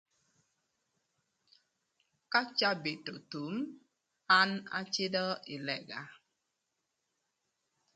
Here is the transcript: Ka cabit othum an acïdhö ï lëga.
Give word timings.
Ka 2.31 2.41
cabit 2.57 3.05
othum 3.13 3.53
an 4.39 4.49
acïdhö 4.77 5.27
ï 5.53 5.55
lëga. 5.67 6.01